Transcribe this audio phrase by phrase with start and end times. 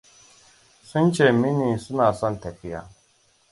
[0.91, 2.81] Sun ce mini suna son tafiya.